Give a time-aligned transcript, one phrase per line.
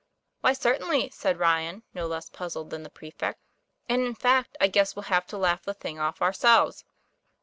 [0.39, 3.39] 'Why, certainly," said Ryan, no less puzzled than the prefect.;'
[3.87, 6.83] And, in fact, I guess we'll have to laugh the thing off ourselves."